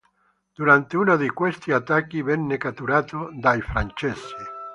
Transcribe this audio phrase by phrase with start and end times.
[0.57, 4.33] Durante uno di questi attacchi venne catturato dai francesi.